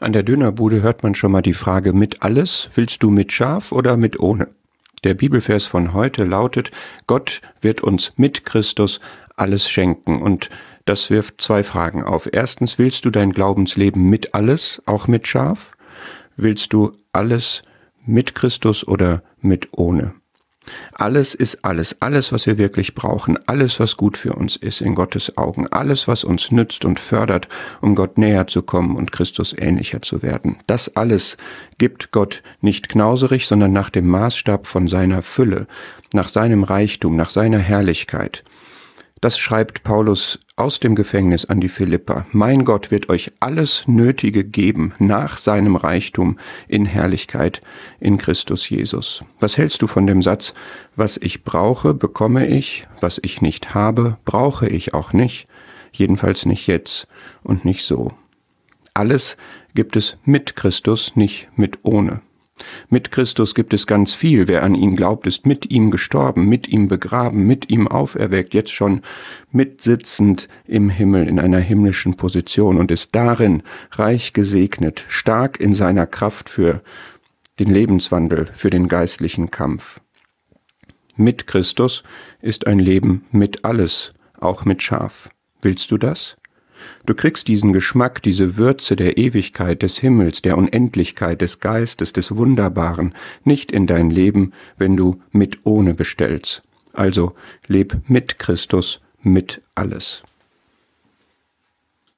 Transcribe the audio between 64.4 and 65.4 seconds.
Wer an ihn glaubt,